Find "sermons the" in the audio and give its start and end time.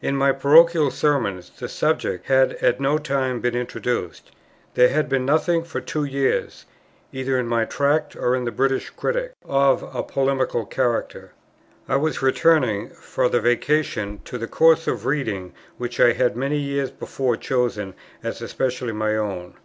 0.90-1.68